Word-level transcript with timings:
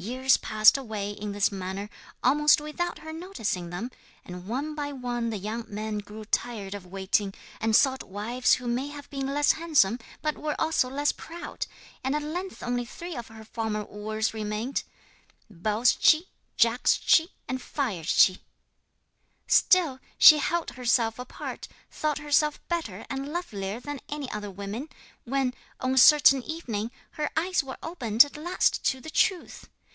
Years 0.00 0.36
passed 0.36 0.76
away 0.78 1.10
in 1.10 1.32
this 1.32 1.50
manner, 1.50 1.90
almost 2.22 2.60
without 2.60 3.00
her 3.00 3.12
noticing 3.12 3.70
them, 3.70 3.90
and 4.24 4.46
one 4.46 4.76
by 4.76 4.92
one 4.92 5.30
the 5.30 5.38
young 5.38 5.64
men 5.66 5.98
grew 5.98 6.24
tired 6.24 6.72
of 6.72 6.86
waiting, 6.86 7.34
and 7.60 7.74
sought 7.74 8.04
wives 8.04 8.52
who 8.54 8.68
may 8.68 8.86
have 8.90 9.10
been 9.10 9.26
less 9.34 9.50
handsome, 9.58 9.98
but 10.22 10.38
were 10.38 10.54
also 10.56 10.88
less 10.88 11.10
proud, 11.10 11.66
and 12.04 12.14
at 12.14 12.22
length 12.22 12.62
only 12.62 12.84
three 12.84 13.16
of 13.16 13.26
her 13.26 13.42
former 13.44 13.82
wooers 13.84 14.32
remained 14.32 14.84
Baldschi, 15.50 16.28
Jagdschi, 16.56 17.30
and 17.48 17.60
Firedschi. 17.60 18.38
Still 19.48 19.98
she 20.16 20.38
held 20.38 20.70
herself 20.70 21.18
apart, 21.18 21.66
thought 21.90 22.18
herself 22.18 22.60
better 22.68 23.04
and 23.10 23.32
lovelier 23.32 23.80
than 23.80 23.98
other 24.30 24.48
women, 24.52 24.90
when, 25.24 25.54
on 25.80 25.94
a 25.94 25.98
certain 25.98 26.44
evening, 26.44 26.92
her 27.12 27.30
eyes 27.36 27.64
were 27.64 27.78
opened 27.82 28.24
at 28.24 28.36
last 28.36 28.84
to 28.84 29.00
the 29.00 29.10
truth. 29.10 29.68